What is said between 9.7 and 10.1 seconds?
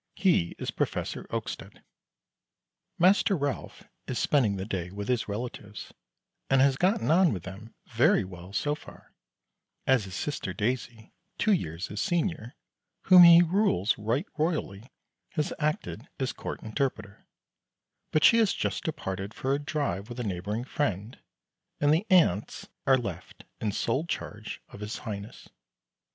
as